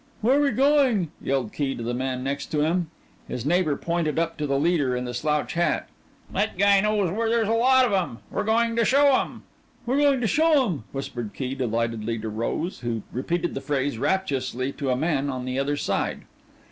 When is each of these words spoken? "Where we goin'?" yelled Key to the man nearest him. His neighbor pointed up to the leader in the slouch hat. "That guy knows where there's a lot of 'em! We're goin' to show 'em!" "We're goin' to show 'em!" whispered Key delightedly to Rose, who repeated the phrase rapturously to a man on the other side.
"Where 0.21 0.41
we 0.41 0.49
goin'?" 0.49 1.11
yelled 1.21 1.53
Key 1.53 1.75
to 1.75 1.83
the 1.83 1.93
man 1.93 2.23
nearest 2.23 2.51
him. 2.55 2.89
His 3.27 3.45
neighbor 3.45 3.75
pointed 3.77 4.17
up 4.17 4.35
to 4.37 4.47
the 4.47 4.59
leader 4.59 4.95
in 4.95 5.05
the 5.05 5.13
slouch 5.13 5.53
hat. 5.53 5.89
"That 6.33 6.57
guy 6.57 6.81
knows 6.81 7.11
where 7.11 7.29
there's 7.29 7.47
a 7.47 7.51
lot 7.53 7.85
of 7.85 7.93
'em! 7.93 8.17
We're 8.31 8.43
goin' 8.43 8.75
to 8.77 8.83
show 8.83 9.15
'em!" 9.21 9.43
"We're 9.85 9.99
goin' 9.99 10.19
to 10.19 10.25
show 10.25 10.65
'em!" 10.65 10.85
whispered 10.91 11.35
Key 11.35 11.53
delightedly 11.53 12.17
to 12.17 12.29
Rose, 12.29 12.79
who 12.79 13.03
repeated 13.11 13.53
the 13.53 13.61
phrase 13.61 13.99
rapturously 13.99 14.71
to 14.71 14.89
a 14.89 14.97
man 14.97 15.29
on 15.29 15.45
the 15.45 15.59
other 15.59 15.77
side. 15.77 16.21